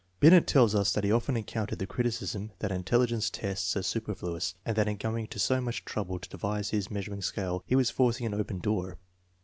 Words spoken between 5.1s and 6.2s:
to so much trouble